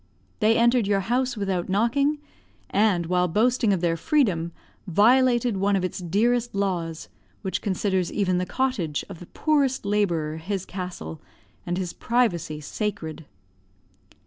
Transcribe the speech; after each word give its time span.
They 0.39 0.57
entered 0.57 0.87
your 0.87 1.01
house 1.01 1.37
without 1.37 1.69
knocking; 1.69 2.17
and 2.71 3.05
while 3.05 3.27
boasting 3.27 3.71
of 3.71 3.81
their 3.81 3.95
freedom, 3.95 4.51
violated 4.87 5.57
one 5.57 5.75
of 5.75 5.83
its 5.85 5.99
dearest 5.99 6.55
laws, 6.55 7.07
which 7.43 7.61
considers 7.61 8.11
even 8.11 8.39
the 8.39 8.47
cottage 8.47 9.05
of 9.09 9.19
the 9.19 9.27
poorest 9.27 9.85
labourer 9.85 10.37
his 10.37 10.65
castle, 10.65 11.21
and 11.67 11.77
his 11.77 11.93
privacy 11.93 12.59
sacred. 12.61 13.25